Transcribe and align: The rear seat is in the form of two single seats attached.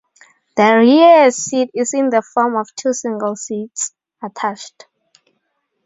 The 0.57 0.77
rear 0.79 1.29
seat 1.29 1.69
is 1.75 1.93
in 1.93 2.09
the 2.09 2.23
form 2.23 2.55
of 2.55 2.73
two 2.75 2.91
single 2.91 3.35
seats 3.35 3.93
attached. 4.23 4.87